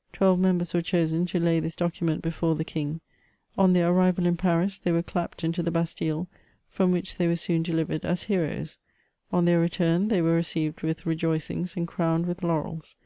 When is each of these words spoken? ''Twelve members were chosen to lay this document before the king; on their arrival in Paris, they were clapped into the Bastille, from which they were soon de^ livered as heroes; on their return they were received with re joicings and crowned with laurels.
''Twelve 0.14 0.38
members 0.38 0.72
were 0.72 0.80
chosen 0.80 1.26
to 1.26 1.38
lay 1.38 1.60
this 1.60 1.76
document 1.76 2.22
before 2.22 2.54
the 2.54 2.64
king; 2.64 3.02
on 3.58 3.74
their 3.74 3.90
arrival 3.90 4.24
in 4.24 4.34
Paris, 4.38 4.78
they 4.78 4.90
were 4.90 5.02
clapped 5.02 5.44
into 5.44 5.62
the 5.62 5.70
Bastille, 5.70 6.26
from 6.70 6.90
which 6.90 7.16
they 7.18 7.26
were 7.28 7.36
soon 7.36 7.62
de^ 7.62 7.74
livered 7.74 8.06
as 8.06 8.22
heroes; 8.22 8.78
on 9.30 9.44
their 9.44 9.60
return 9.60 10.08
they 10.08 10.22
were 10.22 10.32
received 10.36 10.80
with 10.80 11.04
re 11.04 11.14
joicings 11.18 11.76
and 11.76 11.86
crowned 11.86 12.24
with 12.24 12.42
laurels. 12.42 12.96